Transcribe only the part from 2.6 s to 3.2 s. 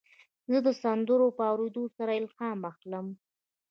اخلم.